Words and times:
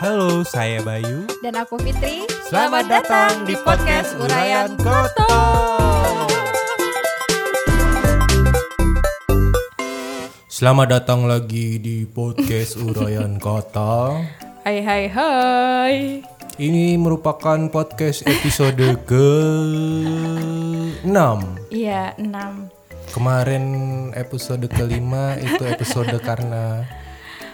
Halo, 0.00 0.40
saya 0.48 0.80
Bayu. 0.80 1.28
Dan 1.44 1.60
aku 1.60 1.76
Fitri. 1.76 2.24
Selamat 2.48 2.88
datang 2.88 3.44
di 3.44 3.52
podcast 3.60 4.16
Urayan 4.16 4.72
Koto. 4.80 5.28
Selamat 10.48 10.96
datang 10.96 11.28
lagi 11.28 11.76
di 11.76 12.08
podcast 12.08 12.80
Urayan 12.80 13.36
Kota. 13.36 14.24
Hai 14.64 14.80
hai 14.80 15.04
hai. 15.12 16.24
Ini 16.56 16.96
merupakan 16.96 17.60
podcast 17.68 18.24
episode 18.24 19.04
ke-6. 19.04 21.18
Iya, 21.68 22.16
6. 22.16 23.12
Kemarin 23.12 23.64
episode 24.16 24.64
kelima 24.72 25.36
itu 25.36 25.60
episode 25.68 26.16
karena 26.24 26.88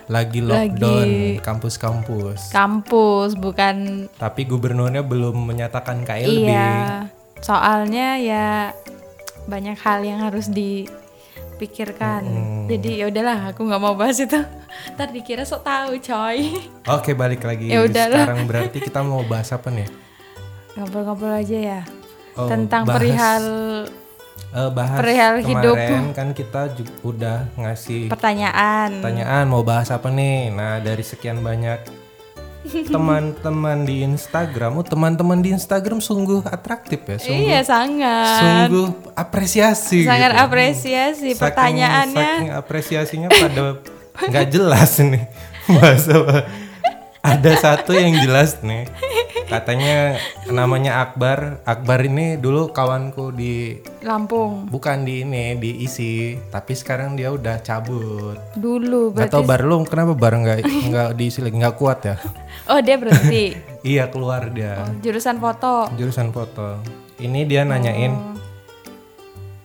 lagi 0.06 0.38
lockdown 0.38 1.02
Lagi- 1.02 1.38
kampus-kampus. 1.40 2.50
Kampus 2.50 3.34
bukan 3.34 4.06
Tapi 4.12 4.42
gubernurnya 4.44 5.02
belum 5.02 5.34
menyatakan 5.44 6.02
KLB. 6.02 6.46
iya. 6.46 7.06
Soalnya 7.38 8.16
ya 8.16 8.70
banyak 9.44 9.74
hal 9.76 10.00
yang 10.00 10.20
harus 10.20 10.46
dipikirkan. 10.48 12.22
Jadi 12.66 12.98
ya 12.98 13.06
udahlah, 13.06 13.50
aku 13.50 13.62
nggak 13.62 13.78
mau 13.78 13.94
bahas 13.94 14.18
itu. 14.18 14.38
Ntar 14.94 15.10
dikira 15.10 15.42
sok 15.42 15.62
tahu, 15.62 15.98
coy. 15.98 16.54
Oke, 16.86 17.12
balik 17.12 17.42
lagi. 17.42 17.66
Ya 17.66 17.82
udahlah. 17.82 18.24
Sekarang 18.24 18.46
berarti 18.46 18.78
kita 18.78 19.00
mau 19.00 19.22
bahas 19.22 19.50
apa 19.50 19.70
nih? 19.70 19.88
Ngobrol-ngobrol 20.74 21.34
aja 21.34 21.58
ya. 21.58 21.80
Oh, 22.36 22.46
Tentang 22.46 22.84
bahas- 22.84 22.96
perihal 22.96 23.44
Eh, 24.48 24.70
bahas 24.70 24.96
Perihal 24.96 25.34
hidup. 25.38 25.76
kemarin 25.76 26.04
kan 26.10 26.28
kita 26.32 26.72
juga 26.72 26.92
udah 27.02 27.38
ngasih 27.56 28.08
pertanyaan. 28.08 28.88
pertanyaan 28.98 29.44
mau 29.44 29.60
bahas 29.60 29.88
apa 29.88 30.08
nih. 30.08 30.48
Nah, 30.48 30.78
dari 30.78 31.02
sekian 31.02 31.40
banyak 31.40 31.76
teman-teman 32.86 33.84
di 33.84 34.02
Instagram, 34.02 34.74
oh 34.74 34.82
teman-teman 34.82 35.38
di 35.38 35.52
Instagram 35.52 36.00
sungguh 36.00 36.42
atraktif 36.42 36.98
ya, 37.00 37.16
sungguh 37.16 37.46
Iya, 37.46 37.60
sangat. 37.62 38.38
sungguh 38.38 38.86
apresiasi. 39.14 40.02
Sangat 40.02 40.32
gitu. 40.32 40.42
apresiasi 40.42 41.28
Saking- 41.28 41.38
pertanyaannya. 41.38 42.30
Saking 42.34 42.50
apresiasinya 42.52 43.28
pada 43.28 43.64
nggak 44.18 44.46
jelas 44.48 44.90
nih 44.98 45.24
bahasa. 45.74 46.14
Ada 47.20 47.52
satu 47.56 47.92
yang 47.92 48.18
jelas 48.18 48.58
nih. 48.60 48.86
Katanya 49.52 50.18
namanya 50.46 51.00
Akbar. 51.00 51.62
Akbar 51.62 52.02
ini 52.02 52.34
dulu 52.34 52.68
kawanku 52.68 53.30
di 53.30 53.78
Lampung. 54.02 54.66
bukan 54.66 55.02
di 55.02 55.22
ini 55.22 55.54
diisi, 55.54 56.34
tapi 56.48 56.74
sekarang 56.74 57.14
dia 57.14 57.30
udah 57.30 57.62
cabut. 57.62 58.34
Dulu 58.54 59.14
berarti. 59.14 59.30
tau 59.30 59.42
Bar 59.42 59.62
lu 59.62 59.82
kenapa 59.82 60.12
Bar 60.12 60.34
nggak 60.36 60.58
nggak 60.66 61.08
diisi 61.14 61.40
lagi 61.40 61.56
nggak 61.56 61.76
kuat 61.76 61.98
ya? 62.04 62.16
Oh, 62.66 62.82
dia 62.82 62.98
berhenti. 62.98 63.54
iya 63.86 64.10
keluar 64.10 64.50
dia 64.50 64.82
Jurusan 64.98 65.38
foto. 65.38 65.86
jurusan 65.94 66.34
foto. 66.34 66.82
Ini 67.16 67.46
dia 67.46 67.62
nanyain 67.62 68.34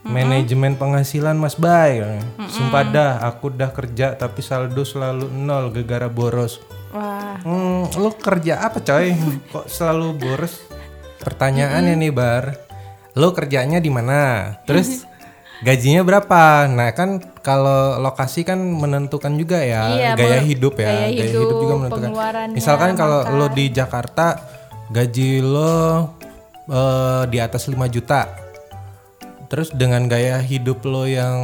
Oh. 0.01 0.07
manajemen 0.07 0.73
penghasilan 0.75 1.33
Mas 1.33 1.53
Bay. 1.55 2.01
Sumpah 2.43 2.83
dah, 2.83 3.11
aku 3.21 3.49
udah 3.49 3.69
kerja 3.69 4.13
tapi 4.13 4.41
saldo 4.41 4.81
selalu 4.81 5.29
nol 5.31 5.69
gegara 5.71 6.05
boros. 6.05 6.57
Wah, 6.92 7.39
Hmm, 7.42 7.88
lu 7.95 8.11
kerja 8.14 8.67
apa 8.67 8.84
coy? 8.84 9.16
Kok 9.50 9.66
selalu 9.67 10.08
boros? 10.20 10.59
Pertanyaannya 11.23 11.95
nih 11.95 12.11
Bar, 12.11 12.45
lu 13.16 13.31
kerjanya 13.31 13.80
di 13.80 13.88
mana? 13.88 14.53
Terus 14.67 15.08
gajinya 15.66 16.03
berapa? 16.03 16.67
Nah 16.67 16.92
kan 16.92 17.22
kalau 17.42 18.02
lokasi 18.02 18.44
kan 18.44 18.58
menentukan 18.59 19.34
juga 19.38 19.62
ya 19.62 19.88
Iya, 19.88 20.12
gaya 20.17 20.39
hidup 20.44 20.75
ya, 20.78 20.89
gaya 20.89 21.08
gaya 21.14 21.25
hidup, 21.31 21.42
hidup 21.47 21.58
juga 21.64 21.75
menentukan. 21.80 22.09
Misalkan 22.52 22.92
kalau 23.00 23.23
lo 23.31 23.47
di 23.47 23.69
Jakarta 23.72 24.42
gaji 24.92 25.39
lo 25.39 26.12
eh, 26.67 27.23
di 27.31 27.38
atas 27.39 27.72
5 27.72 27.78
juta. 27.88 28.28
Terus 29.47 29.72
dengan 29.72 30.07
gaya 30.07 30.40
hidup 30.40 30.84
lo 30.88 31.03
yang 31.03 31.38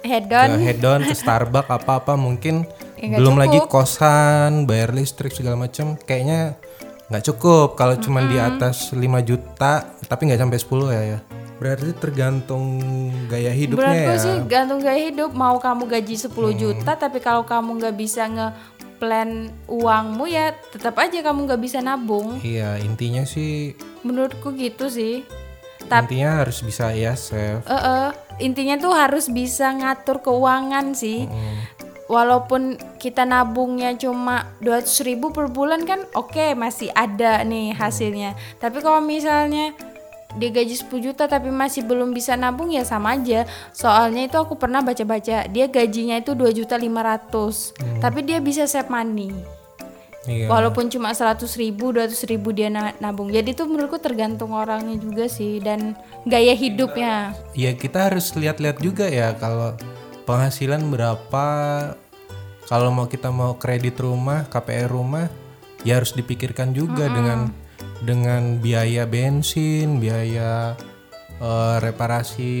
hedon. 0.00 0.50
head 0.62 0.80
on 0.80 1.04
ke 1.04 1.12
Starbucks 1.12 1.68
apa-apa 1.68 2.16
mungkin 2.16 2.64
Ya, 3.00 3.16
belum 3.16 3.34
cukup. 3.34 3.42
lagi 3.42 3.58
kosan, 3.66 4.52
bayar 4.64 4.90
listrik 4.90 5.32
segala 5.32 5.56
macam 5.56 5.96
kayaknya 5.98 6.60
nggak 7.08 7.24
cukup 7.26 7.74
kalau 7.74 7.96
cuman 7.96 8.28
di 8.28 8.38
atas 8.38 8.92
5 8.92 9.00
juta 9.20 9.72
tapi 10.04 10.20
nggak 10.26 10.38
sampai 10.38 10.58
10 10.58 10.88
ya 10.90 11.02
ya. 11.08 11.18
Berarti 11.56 11.92
tergantung 11.94 12.64
gaya 13.26 13.50
hidupnya 13.50 13.84
Menurutku 13.90 14.12
ya. 14.12 14.18
sih 14.18 14.36
gantung 14.46 14.80
gaya 14.80 15.00
hidup. 15.02 15.30
Mau 15.30 15.56
kamu 15.56 15.84
gaji 15.86 16.14
10 16.14 16.32
Hmm. 16.46 16.56
juta, 16.58 16.92
tapi 16.94 17.18
kalau 17.18 17.42
kamu 17.42 17.76
nggak 17.78 17.94
bisa 17.94 18.24
nge-plan 18.24 19.30
uangmu 19.66 20.24
ya 20.24 20.52
tetap 20.66 20.96
aja 20.96 21.20
kamu 21.20 21.44
nggak 21.44 21.60
bisa 21.60 21.78
nabung. 21.78 22.36
Iya, 22.38 22.76
intinya 22.78 23.24
sih 23.24 23.76
Menurutku 24.00 24.52
gitu 24.52 24.88
sih. 24.88 25.24
intinya 25.82 26.38
harus 26.38 26.60
bisa 26.60 26.92
ya 26.92 27.12
save. 27.12 27.60
Eh, 27.60 27.74
eh, 27.74 28.08
intinya 28.38 28.78
tuh 28.78 28.94
harus 28.94 29.26
bisa 29.26 29.68
ngatur 29.70 30.22
keuangan 30.22 30.94
sih. 30.94 31.26
Hmm. 31.26 31.56
Walaupun 32.10 32.74
kita 32.98 33.22
nabungnya 33.22 33.94
cuma 33.94 34.50
200 34.58 35.06
ribu 35.06 35.30
per 35.30 35.46
bulan 35.46 35.86
kan 35.86 36.02
oke 36.10 36.58
masih 36.58 36.90
ada 36.90 37.46
nih 37.46 37.70
hasilnya. 37.70 38.34
Tapi 38.58 38.82
kalau 38.82 38.98
misalnya 38.98 39.70
dia 40.34 40.50
gaji 40.50 40.74
10 40.74 41.06
juta 41.06 41.26
tapi 41.26 41.54
masih 41.54 41.86
belum 41.86 42.10
bisa 42.10 42.34
nabung 42.34 42.74
ya 42.74 42.82
sama 42.82 43.14
aja. 43.14 43.46
Soalnya 43.70 44.26
itu 44.26 44.34
aku 44.34 44.58
pernah 44.58 44.82
baca-baca 44.82 45.46
dia 45.46 45.66
gajinya 45.70 46.18
itu 46.18 46.34
2 46.34 46.50
juta 46.50 46.74
500 46.74 48.02
tapi 48.02 48.26
dia 48.26 48.42
bisa 48.42 48.66
save 48.66 48.90
money. 48.90 49.30
Iya. 50.28 50.52
Walaupun 50.52 50.92
cuma 50.92 51.16
100 51.16 51.56
ribu, 51.56 51.96
200 51.96 52.28
ribu 52.28 52.52
dia 52.52 52.68
na- 52.68 52.92
nabung. 53.00 53.32
Jadi 53.32 53.56
itu 53.56 53.64
menurutku 53.64 53.96
tergantung 53.96 54.52
orangnya 54.52 55.00
juga 55.00 55.24
sih 55.30 55.64
dan 55.64 55.96
gaya 56.28 56.52
hidupnya. 56.52 57.32
Ya 57.56 57.72
kita 57.72 58.12
harus 58.12 58.34
lihat-lihat 58.36 58.84
juga 58.84 59.08
ya 59.08 59.32
kalau 59.40 59.72
penghasilan 60.28 60.92
berapa 60.92 61.44
kalau 62.70 62.88
mau 62.88 63.04
kita 63.04 63.28
mau 63.28 63.58
kredit 63.58 63.98
rumah, 63.98 64.46
KPR 64.46 64.86
rumah 64.86 65.26
ya 65.82 65.98
harus 65.98 66.14
dipikirkan 66.14 66.70
juga 66.70 67.10
dengan 67.10 67.50
dengan 68.00 68.56
biaya 68.56 69.04
bensin, 69.04 69.98
biaya 69.98 70.78
eh, 71.36 71.76
reparasi 71.80 72.52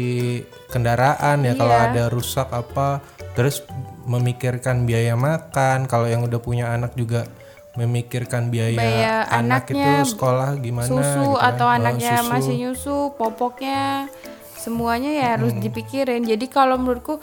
kendaraan 0.66 1.44
ya 1.44 1.52
kalau 1.54 1.76
Iya. 1.76 1.86
ada 1.86 2.04
rusak 2.08 2.48
apa 2.48 2.98
terus 3.30 3.62
memikirkan 4.02 4.82
biaya 4.82 5.14
makan 5.14 5.84
kalau 5.84 6.04
yang 6.04 6.24
udah 6.24 6.40
punya 6.40 6.72
anak 6.72 6.92
juga 6.94 7.28
memikirkan 7.70 8.50
biaya, 8.50 8.74
Biaya 8.74 9.14
anak 9.30 9.70
anaknya, 9.70 10.02
itu 10.02 10.10
sekolah 10.10 10.58
gimana 10.58 10.90
susu 10.90 11.22
gitu 11.22 11.38
kan. 11.38 11.48
atau 11.54 11.66
Oh, 11.68 11.76
anaknya 11.76 12.14
susu. 12.18 12.30
masih 12.34 12.54
nyusu, 12.58 12.98
popoknya 13.14 14.10
semuanya 14.58 15.10
ya 15.14 15.26
harus 15.38 15.54
Hmm. 15.54 15.62
dipikirin. 15.62 16.26
Jadi 16.26 16.46
kalau 16.48 16.76
menurutku 16.76 17.22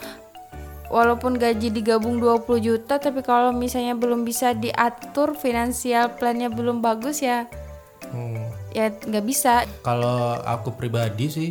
walaupun 0.88 1.36
gaji 1.36 1.72
digabung 1.72 2.20
20 2.20 2.44
juta 2.60 3.00
tapi 3.00 3.20
kalau 3.24 3.52
misalnya 3.52 3.96
belum 3.96 4.24
bisa 4.24 4.52
diatur 4.56 5.36
finansial 5.36 6.16
plannya 6.16 6.48
belum 6.48 6.80
bagus 6.80 7.20
ya 7.24 7.48
Hmm. 8.08 8.48
ya 8.72 8.88
nggak 8.88 9.24
bisa. 9.26 9.68
Kalau 9.84 10.40
aku 10.40 10.72
pribadi 10.72 11.28
sih 11.28 11.50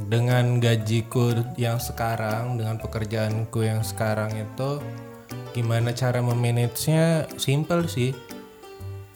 dengan 0.00 0.60
gajiku 0.60 1.32
yang 1.60 1.80
sekarang, 1.80 2.56
dengan 2.60 2.80
pekerjaanku 2.80 3.64
yang 3.64 3.80
sekarang 3.84 4.32
itu 4.32 4.80
gimana 5.52 5.92
cara 5.96 6.20
memanagenya 6.20 7.28
simple 7.36 7.88
sih. 7.88 8.12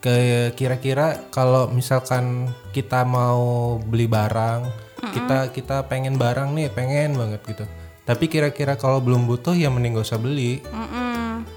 Kayak 0.00 0.56
kira-kira 0.56 1.28
kalau 1.28 1.69
misalkan 1.69 2.49
kita 2.72 3.05
mau 3.05 3.77
beli 3.77 4.09
barang, 4.09 4.65
kita 5.12 5.53
kita 5.53 5.84
pengen 5.93 6.16
barang 6.16 6.56
nih, 6.56 6.72
pengen 6.72 7.21
banget 7.21 7.41
gitu. 7.44 7.65
Tapi 8.10 8.26
kira-kira 8.26 8.75
kalau 8.75 8.98
belum 8.98 9.31
butuh 9.31 9.54
ya 9.54 9.71
mending 9.71 9.94
gak 9.94 10.10
usah 10.10 10.19
beli. 10.19 10.59
Mm-mm. 10.66 11.10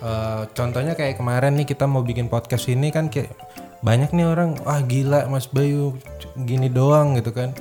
Eh, 0.04 0.44
contohnya 0.52 1.00
kayak 1.00 1.16
kemarin 1.16 1.56
nih 1.56 1.64
kita 1.64 1.88
mau 1.88 2.04
bikin 2.04 2.28
podcast 2.28 2.68
ini 2.68 2.92
kan 2.92 3.08
kayak 3.08 3.32
banyak 3.80 4.12
nih 4.12 4.28
orang 4.28 4.60
wah 4.64 4.84
gila 4.84 5.32
Mas 5.32 5.48
Bayu 5.48 5.96
gini 6.44 6.68
doang 6.68 7.16
gitu 7.20 7.32
kan 7.32 7.56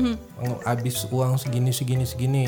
habis 0.68 1.04
uang 1.08 1.36
segini 1.36 1.72
segini 1.72 2.04
segini 2.04 2.44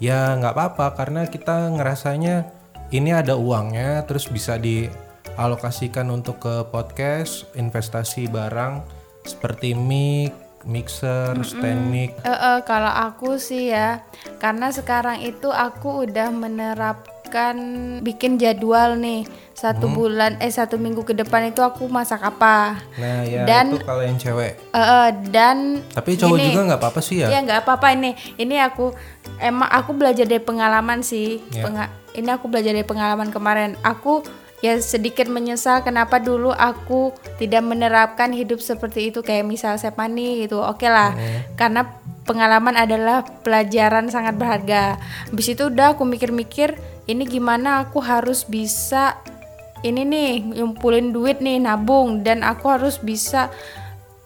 ya 0.00 0.36
nggak 0.36 0.52
apa-apa 0.52 0.96
karena 0.96 1.28
kita 1.28 1.68
ngerasanya 1.72 2.48
ini 2.92 3.12
ada 3.12 3.36
uangnya 3.36 4.04
terus 4.08 4.28
bisa 4.28 4.56
dialokasikan 4.56 6.12
untuk 6.12 6.44
ke 6.44 6.68
podcast 6.68 7.48
investasi 7.56 8.28
barang 8.28 8.84
seperti 9.24 9.72
mic 9.76 10.32
mixer 10.64 11.34
stand 11.42 11.88
mic 11.88 12.14
Eh, 12.18 12.28
eh, 12.28 12.58
kalau 12.62 12.88
aku 12.88 13.36
sih 13.36 13.68
ya, 13.68 14.00
karena 14.36 14.68
sekarang 14.68 15.18
itu 15.18 15.48
aku 15.48 16.04
udah 16.04 16.28
menerapkan 16.30 17.56
bikin 18.00 18.36
jadwal 18.36 18.94
nih 18.94 19.24
satu 19.52 19.86
bulan 19.88 20.36
eh 20.36 20.48
satu 20.48 20.74
minggu 20.74 21.02
ke 21.02 21.14
depan 21.14 21.46
itu 21.46 21.60
aku 21.60 21.86
masak 21.86 22.18
apa. 22.20 22.82
nah 22.96 23.22
ya 23.22 23.44
Dan- 23.44 23.70
itu 23.70 23.80
kalau 23.80 24.02
yang 24.02 24.16
cewek 24.16 24.58
Eh, 24.68 24.78
eh, 24.78 25.06
dan 25.28 25.80
tapi 25.88 26.14
cowok 26.14 26.36
gini, 26.36 26.46
juga 26.48 26.60
nggak 26.66 26.80
apa-apa 26.80 27.00
sih 27.00 27.16
ya 27.18 27.28
Ya 27.28 27.38
nggak 27.40 27.62
apa-apa 27.62 27.86
ini. 27.92 28.10
Ini 28.34 28.56
aku 28.64 28.90
emang 29.38 29.68
aku 29.68 29.90
belajar 29.92 30.24
dari 30.24 30.40
pengalaman 30.40 31.00
sih. 31.00 31.38
Ya. 31.48 31.62
Penga- 31.62 31.88
ini 32.12 32.28
aku 32.28 32.46
belajar 32.46 32.70
dari 32.70 32.82
pengalaman 32.82 33.28
kemarin. 33.28 33.78
Aku 33.82 34.20
ya 34.62 34.78
sedikit 34.78 35.26
menyesal 35.26 35.82
kenapa 35.82 36.22
dulu 36.22 36.54
aku 36.54 37.10
tidak 37.36 37.66
menerapkan 37.66 38.30
hidup 38.30 38.62
seperti 38.62 39.10
itu. 39.10 39.20
Kayak 39.20 39.44
misal 39.50 39.74
Sepani 39.76 40.46
gitu 40.46 40.62
oke 40.62 40.86
lah 40.86 41.12
karena 41.58 41.84
pengalaman 42.22 42.78
adalah 42.78 43.26
pelajaran 43.42 44.08
sangat 44.08 44.38
berharga. 44.38 44.96
Habis 45.28 45.58
itu 45.58 45.68
udah 45.68 45.98
aku 45.98 46.06
mikir-mikir 46.06 46.78
ini 47.10 47.26
gimana 47.26 47.82
aku 47.82 47.98
harus 47.98 48.46
bisa 48.46 49.18
ini 49.82 50.06
nih 50.06 50.62
ngumpulin 50.62 51.10
duit 51.10 51.42
nih 51.42 51.58
nabung. 51.58 52.22
Dan 52.22 52.46
aku 52.46 52.70
harus 52.70 53.02
bisa 53.02 53.50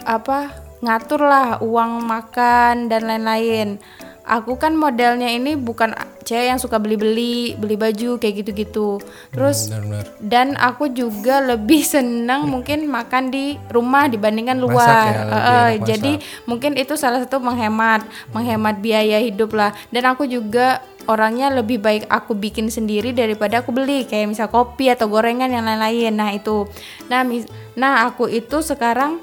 apa 0.04 0.52
ngatur 0.84 1.24
lah 1.24 1.58
uang 1.64 2.04
makan 2.04 2.92
dan 2.92 3.08
lain-lain 3.08 3.80
aku 4.26 4.58
kan 4.58 4.74
modelnya 4.74 5.30
ini 5.30 5.54
bukan 5.54 5.94
cewek 6.26 6.50
yang 6.50 6.58
suka 6.58 6.82
beli-beli 6.82 7.54
beli 7.54 7.78
baju 7.78 8.18
kayak 8.18 8.42
gitu-gitu. 8.42 8.98
Terus 9.30 9.70
Benar-benar. 9.70 10.04
dan 10.18 10.46
aku 10.58 10.90
juga 10.90 11.38
lebih 11.38 11.86
senang 11.86 12.44
mungkin 12.52 12.90
makan 12.90 13.30
di 13.30 13.54
rumah 13.70 14.10
dibandingkan 14.10 14.58
luar. 14.58 14.74
Masak 14.74 15.14
ya, 15.14 15.22
eh, 15.22 15.70
enak 15.78 15.86
jadi 15.86 16.12
mungkin 16.44 16.74
itu 16.74 16.98
salah 16.98 17.22
satu 17.22 17.38
menghemat 17.38 18.02
menghemat 18.34 18.82
biaya 18.82 19.22
hidup 19.22 19.54
lah. 19.54 19.70
Dan 19.94 20.10
aku 20.10 20.26
juga 20.26 20.82
orangnya 21.06 21.54
lebih 21.54 21.78
baik 21.78 22.10
aku 22.10 22.34
bikin 22.34 22.66
sendiri 22.66 23.14
daripada 23.14 23.62
aku 23.62 23.70
beli 23.70 24.02
kayak 24.10 24.26
misal 24.34 24.50
kopi 24.50 24.90
atau 24.90 25.06
gorengan 25.06 25.46
yang 25.48 25.62
lain-lain. 25.62 26.10
Nah 26.10 26.34
itu. 26.34 26.66
Nah 27.06 27.22
mis- 27.22 27.46
nah 27.78 28.10
aku 28.10 28.26
itu 28.26 28.58
sekarang 28.58 29.22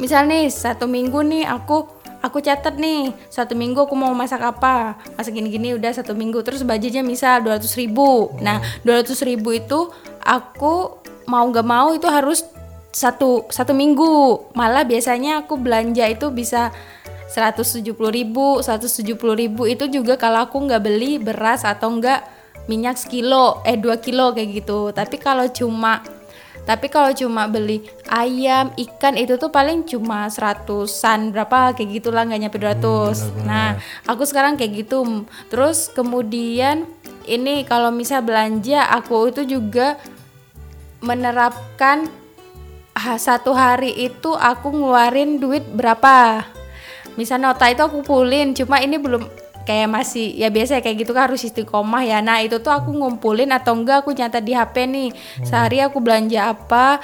misal 0.00 0.24
nih 0.24 0.48
satu 0.48 0.88
minggu 0.88 1.20
nih 1.20 1.44
aku 1.44 1.84
aku 2.22 2.38
catat 2.40 2.78
nih 2.78 3.12
satu 3.28 3.52
minggu 3.58 3.84
aku 3.84 3.98
mau 3.98 4.14
masak 4.14 4.40
apa? 4.40 4.96
Masak 5.18 5.34
gini-gini 5.34 5.74
udah 5.74 5.90
satu 5.92 6.14
minggu. 6.14 6.40
Terus 6.46 6.62
budgetnya 6.62 7.02
misal 7.02 7.42
200 7.42 7.66
ribu. 7.76 8.32
Nah 8.38 8.62
200 8.86 9.12
ribu 9.26 9.52
itu 9.52 9.90
aku 10.22 11.02
mau 11.26 11.44
gak 11.50 11.66
mau 11.66 11.90
itu 11.92 12.06
harus 12.06 12.46
satu 12.94 13.50
satu 13.50 13.74
minggu. 13.74 14.48
Malah 14.54 14.86
biasanya 14.86 15.44
aku 15.44 15.58
belanja 15.58 16.06
itu 16.06 16.30
bisa 16.30 16.70
170 17.32 17.92
ribu 18.12 18.62
170 18.62 19.18
ribu. 19.34 19.66
Itu 19.66 19.88
juga 19.88 20.20
kalau 20.20 20.44
aku 20.46 20.62
nggak 20.68 20.82
beli 20.84 21.16
beras 21.16 21.64
atau 21.64 21.88
enggak 21.88 22.22
minyak 22.70 23.00
sekilo 23.00 23.64
eh 23.66 23.80
2 23.80 24.04
kilo 24.04 24.36
kayak 24.36 24.62
gitu. 24.62 24.92
Tapi 24.92 25.16
kalau 25.18 25.48
cuma 25.50 26.04
tapi 26.62 26.86
kalau 26.86 27.10
cuma 27.10 27.50
beli 27.50 27.82
ayam, 28.06 28.70
ikan 28.78 29.18
itu 29.18 29.34
tuh 29.34 29.50
paling 29.50 29.82
cuma 29.82 30.30
seratusan 30.30 31.34
berapa 31.34 31.74
kayak 31.74 31.98
gitulah 31.98 32.22
nggak 32.22 32.40
nyampe 32.46 32.58
200. 32.62 33.42
nah, 33.42 33.74
aku 34.06 34.22
sekarang 34.22 34.54
kayak 34.54 34.86
gitu. 34.86 35.26
Terus 35.50 35.90
kemudian 35.90 36.86
ini 37.26 37.66
kalau 37.66 37.90
misal 37.90 38.22
belanja 38.22 38.86
aku 38.94 39.34
itu 39.34 39.58
juga 39.58 39.98
menerapkan 41.02 42.06
ah, 42.94 43.18
satu 43.18 43.58
hari 43.58 43.90
itu 43.98 44.30
aku 44.38 44.70
ngeluarin 44.70 45.42
duit 45.42 45.66
berapa. 45.66 46.46
Misal 47.18 47.42
nota 47.42 47.66
itu 47.68 47.82
aku 47.82 48.06
kumpulin, 48.06 48.54
cuma 48.54 48.78
ini 48.78 48.96
belum 49.02 49.41
kayak 49.62 49.88
masih 49.90 50.34
ya 50.34 50.50
biasa 50.50 50.82
kayak 50.82 51.06
gitu 51.06 51.12
kan 51.14 51.30
harus 51.30 51.46
istiqomah 51.46 52.02
ya. 52.02 52.18
Nah, 52.18 52.42
itu 52.42 52.58
tuh 52.58 52.74
aku 52.74 52.90
ngumpulin 52.90 53.50
atau 53.54 53.78
enggak 53.78 54.06
aku 54.06 54.14
nyatet 54.14 54.42
di 54.42 54.52
HP 54.54 54.74
nih. 54.90 55.08
Sehari 55.46 55.78
aku 55.82 56.02
belanja 56.02 56.54
apa, 56.54 56.98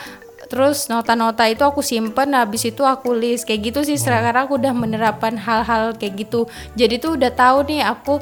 terus 0.49 0.88
nota-nota 0.88 1.44
itu 1.46 1.62
aku 1.62 1.84
simpen 1.84 2.32
habis 2.32 2.64
itu 2.64 2.82
aku 2.82 3.12
list 3.12 3.44
kayak 3.44 3.72
gitu 3.72 3.81
sih 3.84 4.00
sekarang 4.00 4.49
aku 4.49 4.56
udah 4.56 4.72
menerapkan 4.72 5.37
hal-hal 5.37 5.94
kayak 5.94 6.26
gitu. 6.26 6.49
Jadi 6.75 6.99
tuh 6.99 7.14
udah 7.20 7.31
tahu 7.31 7.69
nih 7.69 7.84
aku 7.84 8.19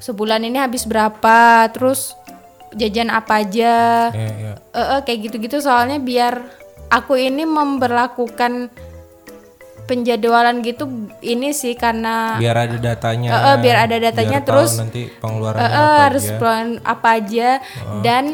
sebulan 0.00 0.44
ini 0.44 0.58
habis 0.58 0.88
berapa, 0.88 1.68
terus 1.70 2.16
jajan 2.74 3.10
apa 3.10 3.42
aja. 3.42 3.74
Iya, 4.10 4.30
iya. 4.38 4.52
Eh, 4.72 4.80
eh, 4.80 5.00
kayak 5.06 5.18
gitu-gitu 5.30 5.58
soalnya 5.62 5.98
biar 5.98 6.42
aku 6.90 7.14
ini 7.18 7.46
memperlakukan 7.46 8.70
penjadwalan 9.90 10.62
gitu 10.62 10.86
ini 11.18 11.50
sih 11.50 11.74
karena 11.74 12.38
biar 12.38 12.70
ada 12.70 12.78
datanya. 12.78 13.30
Eh, 13.34 13.42
eh, 13.42 13.56
biar 13.58 13.76
ada 13.90 13.96
datanya, 13.98 14.38
biar 14.38 14.46
terus, 14.46 14.78
nanti 14.78 15.10
pengeluarannya 15.10 15.66
eh, 15.66 15.74
eh, 15.74 15.82
apa 15.82 16.02
harus 16.06 16.26
aja. 16.30 16.38
apa 16.86 17.08
aja. 17.18 17.48
Dan 18.06 18.24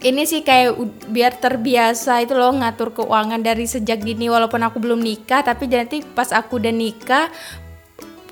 ini 0.00 0.24
sih 0.24 0.40
kayak 0.40 0.80
biar 1.12 1.36
terbiasa 1.36 2.24
itu 2.24 2.32
loh 2.32 2.56
ngatur 2.56 2.96
keuangan 2.96 3.44
dari 3.44 3.68
sejak 3.68 4.00
dini 4.00 4.32
walaupun 4.32 4.64
aku 4.64 4.80
belum 4.80 5.04
nikah 5.04 5.44
tapi 5.44 5.68
nanti 5.68 6.00
pas 6.00 6.32
aku 6.32 6.56
udah 6.58 6.74
nikah 6.74 7.28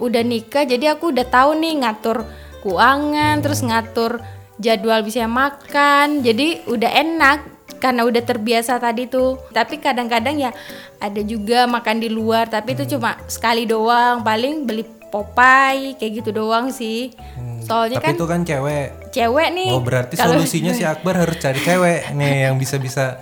udah 0.02 0.24
nikah 0.26 0.66
jadi 0.66 0.98
aku 0.98 1.14
udah 1.14 1.22
tahu 1.28 1.54
nih 1.60 1.86
ngatur 1.86 2.26
keuangan 2.64 3.38
terus 3.44 3.62
ngatur 3.62 4.18
jadwal 4.62 5.02
bisa 5.02 5.26
makan. 5.26 6.22
Jadi 6.22 6.62
udah 6.70 6.90
enak 6.94 7.38
karena 7.82 8.06
udah 8.06 8.22
terbiasa 8.22 8.78
tadi 8.78 9.10
tuh. 9.10 9.42
Tapi 9.50 9.82
kadang-kadang 9.82 10.38
ya 10.38 10.50
ada 11.02 11.18
juga 11.20 11.66
makan 11.66 11.98
di 11.98 12.06
luar 12.06 12.46
tapi 12.46 12.72
itu 12.72 12.86
cuma 12.88 13.18
sekali 13.26 13.66
doang 13.66 14.22
paling 14.22 14.62
beli 14.62 14.86
Popeye 15.12 15.92
kayak 15.92 16.22
gitu 16.22 16.30
doang 16.32 16.70
sih 16.70 17.12
soalnya 17.62 18.00
tapi 18.00 18.06
kan 18.06 18.14
itu 18.16 18.24
kan 18.24 18.40
cewek 18.42 18.86
cewek 19.10 19.48
nih 19.52 19.68
oh 19.68 19.78
berarti 19.78 20.14
kalau- 20.16 20.38
solusinya 20.38 20.72
si 20.72 20.82
Akbar 20.82 21.20
harus 21.20 21.36
cari 21.36 21.60
cewek 21.60 22.16
nih 22.16 22.48
yang 22.48 22.56
bisa 22.56 22.78
bisa 22.78 23.20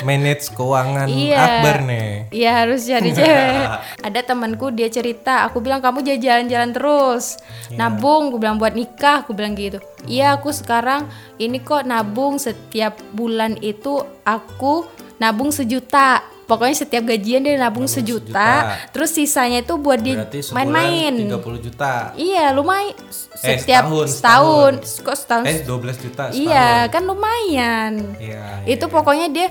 manage 0.00 0.48
keuangan 0.52 1.04
Iya. 1.04 1.36
Akbar 1.36 1.76
nih 1.82 2.30
Iya 2.30 2.50
harus 2.54 2.80
cari 2.82 3.10
cewek. 3.18 3.68
Ada 4.00 4.20
temanku 4.24 4.70
dia 4.70 4.88
cerita, 4.88 5.44
aku 5.44 5.60
bilang 5.60 5.84
kamu 5.84 6.00
jalan-jalan 6.16 6.72
terus, 6.72 7.36
Iya. 7.68 7.76
nabung, 7.76 8.32
aku 8.32 8.38
bilang 8.38 8.56
buat 8.56 8.72
nikah, 8.72 9.20
aku 9.20 9.36
bilang 9.36 9.52
gitu. 9.52 9.84
Iya 10.06 10.32
aku 10.32 10.48
sekarang 10.48 11.10
ini 11.36 11.60
kok 11.60 11.84
nabung 11.84 12.40
setiap 12.40 12.96
bulan 13.12 13.60
itu 13.60 14.00
aku 14.22 14.88
nabung 15.18 15.52
sejuta. 15.52 16.24
Pokoknya 16.52 16.76
setiap 16.76 17.08
gajian 17.08 17.40
dia 17.40 17.56
nabung 17.56 17.88
sejuta, 17.88 18.28
sejuta. 18.28 18.92
terus 18.92 19.16
sisanya 19.16 19.64
itu 19.64 19.80
buat 19.80 19.96
dia 20.04 20.28
main-main. 20.52 21.16
30 21.16 21.64
juta. 21.64 22.12
Iya 22.12 22.52
lumayan. 22.52 22.92
Eh, 23.40 23.56
setiap 23.56 23.88
setahun, 23.88 24.06
setahun, 24.12 24.72
kok 25.00 25.16
setahun? 25.16 25.44
eh 25.48 25.56
12 25.64 26.04
juta 26.04 26.22
setahun. 26.28 26.36
iya 26.36 26.86
kan 26.92 27.02
lumayan. 27.08 27.92
Iya 28.20 28.52
itu 28.68 28.84
pokoknya 28.86 29.26
dia 29.32 29.46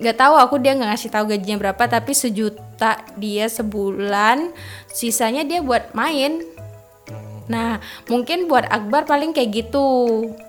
nggak 0.00 0.16
tahu 0.16 0.34
aku 0.40 0.54
dia 0.58 0.72
nggak 0.72 0.90
ngasih 0.96 1.10
tahu 1.12 1.24
gajinya 1.30 1.56
berapa 1.60 1.82
tapi 1.86 2.16
sejuta 2.16 3.04
dia 3.20 3.46
sebulan 3.46 4.50
sisanya 4.90 5.44
dia 5.44 5.60
buat 5.60 5.92
main 5.92 6.55
nah 7.46 7.78
mungkin 8.10 8.50
buat 8.50 8.66
Akbar 8.66 9.06
paling 9.06 9.30
kayak 9.30 9.66
gitu. 9.66 9.86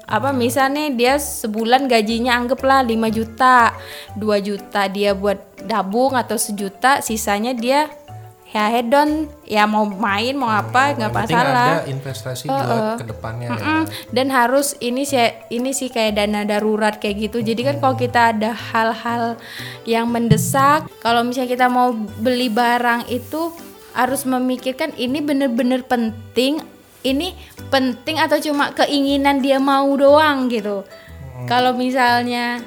Apa 0.08 0.32
misalnya 0.34 0.90
dia 0.94 1.22
sebulan 1.22 1.86
gajinya 1.86 2.38
anggaplah 2.38 2.82
5 2.82 3.18
juta 3.18 3.76
2 4.16 4.48
juta 4.48 4.82
dia 4.88 5.12
buat 5.14 5.40
dabung 5.68 6.16
atau 6.16 6.40
sejuta 6.40 7.04
sisanya 7.04 7.52
dia 7.54 7.92
ya 8.48 8.72
hedon 8.72 9.28
ya 9.44 9.68
mau 9.68 9.84
main 9.84 10.32
mau 10.32 10.48
apa 10.48 10.96
nggak 10.96 11.12
penting 11.12 11.36
masalah. 11.36 11.72
ada 11.84 11.88
investasi 11.92 12.46
buat 12.48 12.96
ke 12.96 13.06
depannya 13.12 13.48
ya. 13.52 13.60
Mm, 13.60 13.84
dan 14.16 14.28
harus 14.32 14.72
ini 14.80 15.04
sih 15.04 15.20
ini 15.52 15.76
sih 15.76 15.92
kayak 15.92 16.16
dana 16.16 16.48
darurat 16.48 16.96
kayak 16.96 17.28
gitu. 17.28 17.44
Jadi 17.44 17.62
kan 17.68 17.76
kalau 17.84 17.96
kita 18.00 18.32
ada 18.32 18.56
hal-hal 18.56 19.36
yang 19.84 20.08
mendesak, 20.08 20.88
kalau 21.04 21.28
misalnya 21.28 21.60
kita 21.60 21.68
mau 21.68 21.92
beli 22.24 22.48
barang 22.48 23.12
itu 23.12 23.52
harus 23.92 24.24
memikirkan 24.24 24.96
ini 24.96 25.20
bener-bener 25.20 25.84
penting, 25.84 26.64
ini 27.06 27.38
penting 27.70 28.18
atau 28.18 28.38
cuma 28.42 28.74
keinginan 28.74 29.42
dia 29.44 29.62
mau 29.62 29.88
doang 29.94 30.50
gitu. 30.50 30.86
Kalau 31.46 31.78
misalnya 31.78 32.62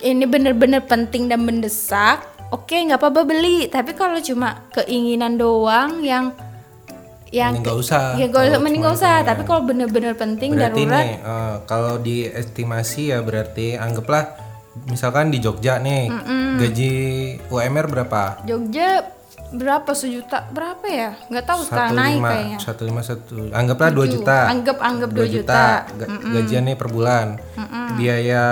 ini 0.00 0.24
bener-bener 0.24 0.80
penting 0.88 1.28
dan 1.28 1.44
mendesak, 1.44 2.24
oke 2.48 2.72
nggak 2.72 2.96
apa-apa 2.96 3.28
beli. 3.28 3.68
Tapi 3.68 3.92
kalau 3.92 4.16
cuma 4.24 4.64
keinginan 4.72 5.36
doang 5.36 6.00
yang 6.00 6.32
yang 7.28 7.60
nggak 7.60 7.76
usah. 7.76 8.16
ya 8.16 8.24
gak 8.32 8.40
usah 8.48 8.56
mending 8.56 8.80
gak 8.80 8.96
usah 8.96 9.20
ya. 9.20 9.28
tapi 9.28 9.44
kalau 9.44 9.60
bener-bener 9.60 10.16
penting 10.16 10.56
Berarti 10.56 10.80
darurat 10.88 11.04
nih 11.04 11.12
eh, 11.20 11.54
kalau 11.68 11.94
diestimasi 12.00 13.12
ya 13.12 13.20
berarti 13.20 13.76
anggaplah 13.76 14.32
misalkan 14.88 15.28
di 15.28 15.36
Jogja 15.36 15.76
nih 15.76 16.08
gaji 16.56 16.92
UMR 17.52 17.86
berapa? 17.92 18.48
Jogja 18.48 19.17
berapa? 19.50 19.90
Sejuta? 19.92 20.44
Berapa 20.48 20.84
ya? 20.84 21.10
Nggak 21.26 21.44
tahu 21.44 21.60
sekarang 21.64 21.92
naik 21.94 22.20
kayaknya. 22.20 22.58
satu 22.58 22.82
lima 22.84 23.00
satu 23.00 23.48
anggaplah 23.50 23.90
2 23.90 24.04
juta. 24.10 24.38
Anggap 24.46 24.78
anggap 24.78 25.10
2 25.10 25.18
2 25.18 25.34
juta, 25.34 25.62
Ga- 25.88 26.10
gajian 26.32 26.64
nih 26.64 26.76
per 26.76 26.88
bulan. 26.88 27.26
Biaya 27.94 28.44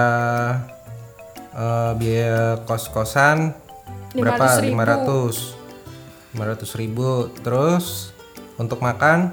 eh, 1.52 1.92
biaya 1.94 2.38
kos 2.62 2.88
kosan 2.88 3.52
berapa 4.12 4.60
500 4.60 5.56
500.000. 6.32 6.36
500 6.36 6.80
ribu. 6.80 7.10
Terus 7.40 8.12
untuk 8.54 8.80
makan? 8.80 9.32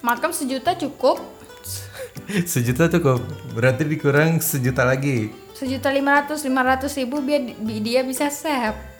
Makam 0.00 0.30
sejuta 0.30 0.72
cukup. 0.72 1.18
Sejuta 2.44 2.88
cukup? 2.88 3.20
Berarti 3.52 3.82
dikurang 3.82 4.38
sejuta 4.38 4.82
lagi. 4.82 5.32
Sejuta 5.52 5.88
lima 5.88 6.20
ratus 6.20 6.44
lima 6.44 6.60
ratus 6.60 6.92
ribu 6.94 7.18
biar 7.18 7.40
bi- 7.56 7.80
dia 7.80 8.04
bisa 8.04 8.28
save 8.28 8.95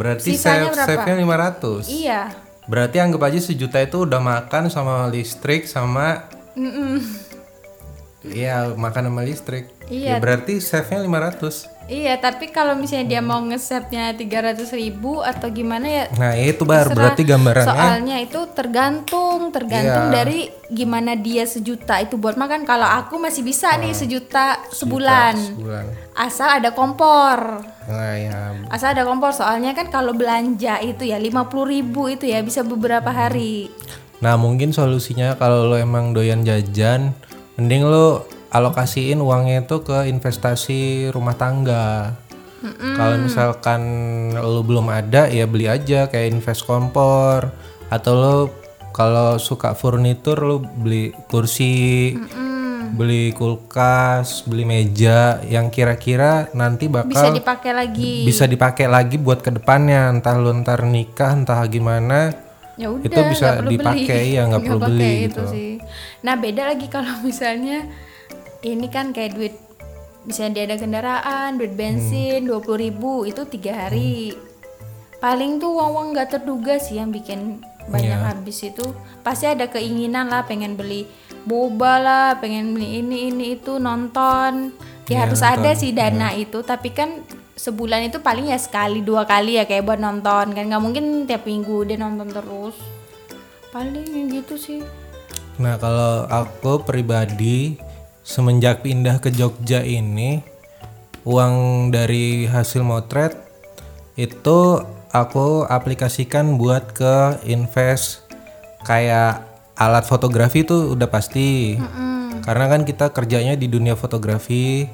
berarti 0.00 0.32
Sisanya 0.32 0.72
save 0.72 0.80
berapa? 0.80 0.88
save 0.88 1.04
nya 1.04 1.14
500 1.20 1.92
iya 1.92 2.20
berarti 2.64 2.96
anggap 2.96 3.22
aja 3.28 3.40
sejuta 3.44 3.76
itu 3.84 4.08
udah 4.08 4.20
makan 4.24 4.72
sama 4.72 5.04
listrik 5.12 5.68
sama 5.68 6.24
Iya, 8.20 8.76
makan 8.76 9.08
sama 9.08 9.24
listrik. 9.24 9.72
Iya. 9.88 10.16
Ya, 10.16 10.20
berarti 10.20 10.60
save-nya 10.60 11.00
500. 11.08 11.79
Iya, 11.90 12.14
tapi 12.16 12.48
kalau 12.48 12.78
misalnya 12.78 13.10
dia 13.10 13.18
mau 13.18 13.42
nge-save-nya 13.42 14.14
300 14.14 14.70
ribu 14.70 15.18
atau 15.18 15.50
gimana 15.50 15.82
ya 15.84 16.04
Nah, 16.14 16.38
itu 16.38 16.62
bar 16.62 16.86
terserah. 16.86 16.94
berarti 16.94 17.22
gambarannya 17.26 17.66
Soalnya 17.66 18.16
itu 18.22 18.40
tergantung, 18.54 19.50
tergantung 19.50 20.06
Iya. 20.06 20.14
dari 20.14 20.40
gimana 20.70 21.18
dia 21.18 21.42
sejuta 21.44 21.98
itu 21.98 22.14
buat 22.14 22.38
makan. 22.38 22.62
Kalau 22.62 22.86
aku 22.86 23.18
masih 23.18 23.42
bisa 23.42 23.74
nih 23.74 23.90
sejuta 23.90 24.62
sebulan. 24.70 25.34
sebulan. 25.34 25.84
Asal 26.14 26.62
ada 26.62 26.70
kompor. 26.70 27.66
Nah, 27.84 28.14
ya. 28.14 28.54
Asal 28.70 28.94
ada 28.94 29.02
kompor 29.02 29.34
soalnya 29.34 29.74
kan 29.74 29.90
kalau 29.90 30.14
belanja 30.14 30.78
itu 30.78 31.02
ya 31.02 31.18
50 31.18 31.42
ribu 31.66 32.06
itu 32.06 32.22
ya 32.24 32.38
bisa 32.40 32.62
beberapa 32.62 33.10
hari. 33.10 33.66
Nah, 34.20 34.38
mungkin 34.38 34.70
solusinya 34.70 35.34
kalau 35.34 35.66
lo 35.66 35.74
emang 35.74 36.14
doyan 36.14 36.46
jajan, 36.46 37.10
mending 37.56 37.82
lo 37.82 38.22
alokasiin 38.50 39.18
uangnya 39.18 39.62
itu 39.62 39.80
ke 39.80 40.06
investasi 40.06 41.10
rumah 41.10 41.34
tangga. 41.34 42.14
Kalau 42.60 43.16
misalkan 43.16 43.80
lo 44.36 44.60
belum 44.60 44.92
ada 44.92 45.24
ya 45.26 45.48
beli 45.48 45.64
aja 45.64 46.06
kayak 46.06 46.28
invest 46.30 46.68
kompor 46.68 47.48
atau 47.88 48.12
lo 48.12 48.36
kalau 48.92 49.40
suka 49.40 49.72
furnitur 49.72 50.36
lo 50.44 50.60
beli 50.60 51.08
kursi, 51.32 52.12
beli 52.92 53.32
kulkas, 53.32 54.44
beli 54.44 54.68
meja 54.68 55.40
yang 55.42 55.72
kira-kira 55.72 56.52
nanti 56.52 56.84
bakal 56.92 57.08
Bisa 57.08 57.32
dipakai 57.32 57.72
lagi. 57.72 58.28
bisa 58.28 58.44
dipakai 58.44 58.92
lagi 58.92 59.16
buat 59.16 59.40
ke 59.40 59.56
depannya 59.56 60.12
entah 60.12 60.36
lu 60.36 60.52
ntar 60.60 60.84
nikah 60.84 61.32
entah 61.32 61.64
gimana 61.64 62.34
Ya 62.76 62.88
udah, 62.88 63.04
Itu 63.04 63.20
bisa 63.28 63.60
dipakai, 63.60 64.40
ya, 64.40 64.48
nggak 64.48 64.64
perlu 64.68 64.80
beli 64.80 65.28
itu 65.28 65.28
gitu. 65.28 65.42
sih. 65.48 65.70
Nah 66.24 66.32
beda 66.34 66.72
lagi 66.72 66.88
kalau 66.88 67.12
misalnya 67.28 67.88
ini 68.60 68.86
kan 68.92 69.12
kayak 69.16 69.32
duit 69.36 69.54
misalnya 70.28 70.60
dia 70.60 70.64
ada 70.68 70.76
kendaraan, 70.76 71.56
duit 71.56 71.72
bensin 71.72 72.44
dua 72.44 72.60
puluh 72.60 72.88
ribu 72.88 73.24
itu 73.24 73.44
tiga 73.48 73.88
hari. 73.88 74.36
Paling 75.20 75.60
tuh 75.60 75.76
uang 75.76 75.90
uang 75.96 76.06
nggak 76.16 76.28
terduga 76.36 76.80
sih 76.80 76.96
yang 77.00 77.12
bikin 77.12 77.60
banyak 77.88 78.20
Iya. 78.20 78.28
habis 78.32 78.60
itu. 78.64 78.84
Pasti 79.20 79.48
ada 79.48 79.68
keinginan 79.68 80.28
lah 80.32 80.44
pengen 80.44 80.76
beli 80.76 81.04
boba 81.44 82.00
lah, 82.00 82.28
pengen 82.40 82.76
beli 82.76 83.00
ini 83.04 83.32
ini 83.32 83.44
itu 83.56 83.80
nonton. 83.80 84.72
Ya 85.10 85.10
Iya, 85.10 85.18
harus 85.26 85.42
ada 85.42 85.74
sih 85.74 85.90
dana 85.90 86.30
itu, 86.38 86.62
tapi 86.62 86.94
kan 86.94 87.26
sebulan 87.60 88.08
itu 88.08 88.24
paling 88.24 88.48
ya 88.48 88.56
sekali 88.56 89.04
dua 89.04 89.28
kali 89.28 89.60
ya 89.60 89.68
kayak 89.68 89.84
buat 89.84 90.00
nonton 90.00 90.56
kan 90.56 90.64
nggak 90.64 90.80
mungkin 90.80 91.28
tiap 91.28 91.44
minggu 91.44 91.84
dia 91.84 92.00
nonton 92.00 92.32
terus 92.32 92.72
paling 93.68 94.32
gitu 94.32 94.56
sih 94.56 94.80
nah 95.60 95.76
kalau 95.76 96.24
aku 96.24 96.80
pribadi 96.88 97.76
semenjak 98.20 98.84
pindah 98.84 99.18
ke 99.18 99.32
Jogja 99.32 99.80
ini 99.84 100.44
uang 101.24 101.88
dari 101.92 102.48
hasil 102.48 102.80
motret 102.80 103.36
itu 104.16 104.80
aku 105.12 105.64
aplikasikan 105.66 106.60
buat 106.60 106.92
ke 106.92 107.40
invest. 107.48 108.24
Kayak 108.84 109.44
alat 109.76 110.04
fotografi 110.08 110.64
itu 110.64 110.96
udah 110.96 111.08
pasti. 111.08 111.76
Karena 112.40 112.66
kan 112.72 112.84
kita 112.88 113.12
kerjanya 113.12 113.56
di 113.56 113.68
dunia 113.68 113.96
fotografi. 113.96 114.88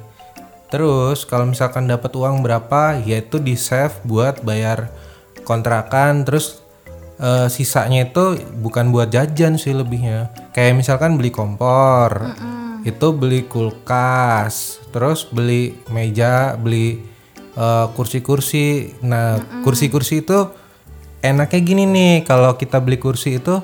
Terus 0.67 1.23
kalau 1.23 1.47
misalkan 1.47 1.87
dapat 1.87 2.11
uang 2.15 2.43
berapa 2.43 2.99
ya 2.99 3.23
itu 3.23 3.39
di 3.39 3.55
save 3.55 4.03
buat 4.03 4.43
bayar 4.43 4.91
kontrakan. 5.47 6.27
Terus 6.27 6.59
eh, 7.23 7.47
sisanya 7.47 8.11
itu 8.11 8.39
bukan 8.59 8.91
buat 8.91 9.15
jajan 9.15 9.59
sih 9.59 9.75
lebihnya. 9.75 10.35
Kayak 10.51 10.83
misalkan 10.83 11.15
beli 11.15 11.31
kompor 11.31 12.35
itu 12.87 13.07
beli 13.11 13.51
kulkas 13.51 14.79
terus 14.95 15.27
beli 15.27 15.75
meja 15.91 16.55
beli 16.55 17.03
eh, 17.59 17.87
kursi-kursi. 17.93 18.95
Nah 19.03 19.43
kursi-kursi 19.67 20.23
itu 20.23 20.39
enaknya 21.19 21.61
gini 21.61 21.85
nih 21.85 22.15
kalau 22.23 22.55
kita 22.55 22.79
beli 22.79 23.03
kursi 23.03 23.43
itu 23.43 23.59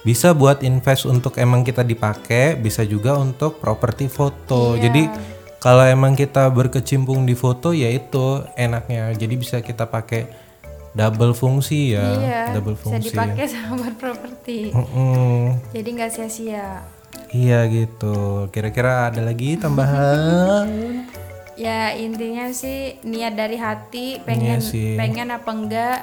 bisa 0.00 0.32
buat 0.32 0.64
invest 0.64 1.04
untuk 1.04 1.36
emang 1.36 1.64
kita 1.64 1.84
dipakai 1.84 2.56
bisa 2.56 2.80
juga 2.88 3.20
untuk 3.20 3.60
properti 3.60 4.08
foto. 4.08 4.80
Jadi 4.80 5.12
kalau 5.60 5.84
emang 5.84 6.16
kita 6.16 6.48
berkecimpung 6.48 7.28
di 7.28 7.36
foto 7.36 7.76
ya 7.76 7.92
itu 7.92 8.40
enaknya. 8.56 9.12
Jadi 9.12 9.34
bisa 9.36 9.60
kita 9.60 9.88
pakai 9.88 10.44
double 10.94 11.34
fungsi 11.34 11.98
ya 11.98 12.06
iya 12.22 12.40
double 12.54 12.78
bisa 12.78 12.82
fungsi 12.86 13.10
dipakai 13.10 13.46
sama 13.52 13.82
buat 13.82 13.94
properti. 13.98 14.70
Mm-mm. 14.70 15.74
jadi 15.74 15.88
nggak 15.90 16.10
sia-sia 16.14 16.86
iya 17.34 17.66
gitu 17.66 18.46
kira-kira 18.48 19.10
ada 19.10 19.20
lagi 19.20 19.58
tambahan 19.58 20.70
ya 21.54 21.94
intinya 21.94 22.50
sih 22.50 22.98
niat 23.02 23.34
dari 23.34 23.58
hati 23.58 24.22
pengen 24.22 24.58
Iya 24.58 24.62
sih. 24.62 24.94
pengen 24.94 25.30
apa 25.30 25.50
enggak 25.50 25.98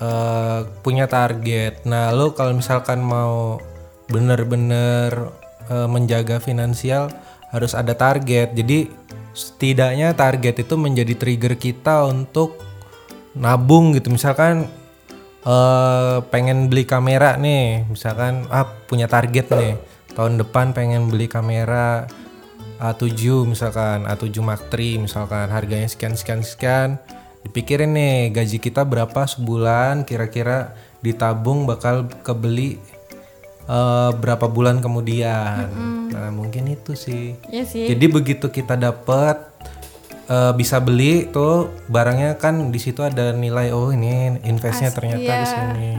eh 0.00 0.60
punya 0.80 1.04
target. 1.04 1.84
Nah, 1.84 2.08
lo 2.08 2.32
kalau 2.32 2.56
misalkan 2.56 3.04
mau 3.04 3.60
bener-bener 4.08 5.28
eh, 5.68 5.84
menjaga 5.84 6.40
finansial 6.40 7.12
harus 7.52 7.76
ada 7.76 7.92
target. 7.92 8.56
Jadi 8.56 8.88
setidaknya 9.36 10.16
target 10.16 10.64
itu 10.64 10.74
menjadi 10.80 11.14
trigger 11.20 11.54
kita 11.60 12.08
untuk 12.08 12.56
nabung 13.36 13.92
gitu. 13.92 14.08
Misalkan 14.08 14.72
eh 15.44 16.16
pengen 16.32 16.72
beli 16.72 16.88
kamera 16.88 17.36
nih, 17.36 17.84
misalkan 17.84 18.48
ah 18.48 18.64
punya 18.88 19.04
target 19.04 19.52
nih 19.52 19.76
tahun 20.20 20.36
depan 20.36 20.76
pengen 20.76 21.08
beli 21.08 21.32
kamera 21.32 22.04
A7 22.76 23.48
misalkan 23.48 24.04
A7 24.04 24.36
Mark 24.44 24.68
III 24.68 25.08
misalkan. 25.08 25.48
Harganya 25.48 25.88
sekian 25.88 26.12
sekian 26.12 26.44
sekian. 26.44 27.00
Dipikirin 27.40 27.96
nih 27.96 28.28
gaji 28.28 28.60
kita 28.60 28.84
berapa 28.84 29.24
sebulan? 29.24 30.04
Kira-kira 30.04 30.76
ditabung 31.00 31.64
bakal 31.64 32.04
kebeli 32.20 32.76
eh, 33.64 34.10
berapa 34.12 34.44
bulan 34.44 34.84
kemudian? 34.84 35.72
Nah 36.12 36.28
mungkin 36.28 36.68
itu 36.68 36.92
sih. 36.92 37.40
Ya 37.48 37.64
sih. 37.64 37.88
Jadi 37.88 38.04
begitu 38.12 38.52
kita 38.52 38.76
dapat 38.76 39.40
eh, 40.28 40.52
bisa 40.52 40.84
beli 40.84 41.32
tuh 41.32 41.72
barangnya 41.88 42.36
kan 42.36 42.68
di 42.68 42.76
situ 42.76 43.00
ada 43.00 43.32
nilai 43.32 43.72
oh 43.72 43.88
ini 43.88 44.36
investnya 44.44 44.92
ternyata 44.92 45.16
di 45.16 45.24
iya, 45.24 45.48
sini 45.48 45.90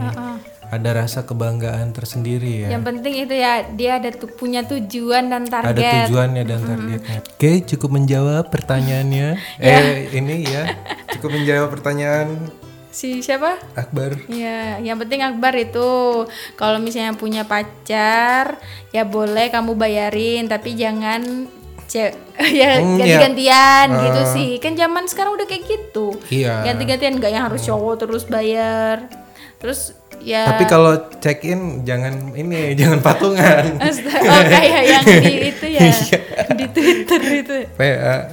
ada 0.72 1.04
rasa 1.04 1.28
kebanggaan 1.28 1.92
tersendiri 1.92 2.64
ya 2.64 2.68
yang 2.72 2.80
penting 2.80 3.28
itu 3.28 3.34
ya 3.36 3.60
dia 3.68 4.00
ada 4.00 4.08
tuh 4.08 4.32
punya 4.32 4.64
tujuan 4.64 5.28
dan 5.28 5.44
ada 5.44 5.68
target 5.68 6.08
tujuannya 6.08 6.42
dan 6.48 6.60
targetnya. 6.64 7.20
Oke, 7.20 7.52
cukup 7.68 7.90
menjawab 7.92 8.48
pertanyaannya. 8.48 9.28
eh, 9.60 10.08
ini 10.16 10.48
ya, 10.48 10.72
cukup 11.12 11.36
menjawab 11.36 11.68
pertanyaan 11.68 12.48
si 12.88 13.20
siapa 13.20 13.56
Akbar. 13.72 14.16
Iya, 14.28 14.80
yang 14.80 14.96
penting 14.96 15.20
Akbar 15.20 15.52
itu 15.56 16.24
kalau 16.56 16.80
misalnya 16.80 17.16
punya 17.16 17.44
pacar 17.44 18.56
ya 18.92 19.04
boleh 19.04 19.48
kamu 19.48 19.76
bayarin 19.76 20.44
tapi 20.44 20.72
jangan 20.72 21.48
ce- 21.84 22.16
ya 22.60 22.80
Hmm, 22.80 22.96
ganti-gantian 22.96 23.86
gitu 24.08 24.22
sih. 24.32 24.50
Kan 24.56 24.76
zaman 24.76 25.04
sekarang 25.04 25.36
udah 25.36 25.44
kayak 25.44 25.64
gitu. 25.68 26.16
Iya. 26.28 26.64
Ganti-gantian 26.64 27.16
nggak 27.16 27.32
yang 27.32 27.44
harus 27.48 27.64
cowok 27.64 28.04
terus 28.04 28.24
bayar. 28.24 29.08
Terus 29.56 29.96
ya 30.22 30.54
Tapi 30.54 30.64
kalau 30.70 30.94
check 31.18 31.42
in 31.42 31.82
jangan 31.82 32.32
ini, 32.32 32.72
jangan 32.78 33.02
patungan. 33.02 33.76
Astaga, 33.82 34.26
oh 34.26 34.42
kayak 34.46 34.82
yang 34.86 35.04
di 35.04 35.34
itu 35.50 35.66
ya 35.68 35.80
Iya. 35.82 36.18
di 36.54 36.66
Twitter 36.70 37.20
itu. 37.42 37.56
PA. 37.76 38.16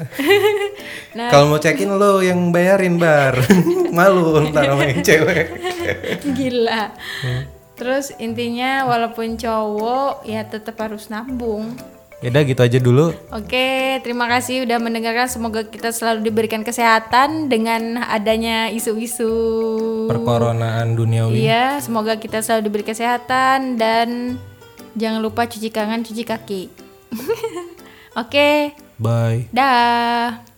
Nah. 1.10 1.34
Kalau 1.34 1.50
mau 1.50 1.58
check 1.58 1.82
in 1.82 1.90
lo 1.90 2.22
yang 2.22 2.54
bayarin 2.54 3.02
bar. 3.02 3.34
Malu 3.90 4.46
ntar 4.54 4.70
sama 4.70 4.86
yang 4.86 5.02
cewek. 5.02 5.46
Gila. 6.22 6.94
Hmm. 7.26 7.44
Terus 7.74 8.14
intinya 8.22 8.86
walaupun 8.86 9.34
cowok 9.34 10.22
ya 10.30 10.46
tetap 10.46 10.78
harus 10.78 11.10
nabung. 11.10 11.74
Yaudah 12.20 12.44
gitu 12.44 12.60
aja 12.60 12.80
dulu. 12.84 13.16
Oke, 13.32 14.00
terima 14.04 14.28
kasih 14.28 14.68
udah 14.68 14.76
mendengarkan. 14.76 15.32
Semoga 15.32 15.64
kita 15.64 15.96
selalu 15.96 16.28
diberikan 16.28 16.68
kesehatan 16.68 17.48
dengan 17.48 18.04
adanya 18.04 18.68
isu-isu. 18.68 19.32
Perkoronaan 20.12 21.00
duniawi. 21.00 21.48
Iya, 21.48 21.80
semoga 21.80 22.20
kita 22.20 22.44
selalu 22.44 22.68
diberi 22.68 22.86
kesehatan 22.92 23.80
dan 23.80 24.36
jangan 25.00 25.24
lupa 25.24 25.48
cuci 25.48 25.72
tangan, 25.72 26.04
cuci 26.04 26.24
kaki. 26.28 26.62
Oke, 28.22 28.76
Bye. 29.00 29.48
dah. 29.56 30.49